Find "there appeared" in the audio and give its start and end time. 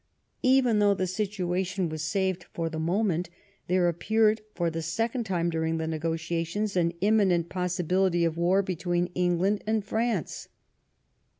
3.67-4.41